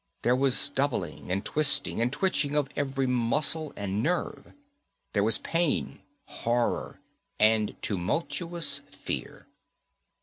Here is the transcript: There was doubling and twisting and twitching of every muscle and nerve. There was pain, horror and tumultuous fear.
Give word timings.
There 0.23 0.35
was 0.35 0.69
doubling 0.71 1.31
and 1.31 1.45
twisting 1.45 2.01
and 2.01 2.11
twitching 2.11 2.55
of 2.55 2.69
every 2.75 3.05
muscle 3.05 3.71
and 3.75 4.01
nerve. 4.01 4.51
There 5.13 5.23
was 5.23 5.37
pain, 5.37 5.99
horror 6.25 6.99
and 7.39 7.75
tumultuous 7.83 8.79
fear. 8.89 9.45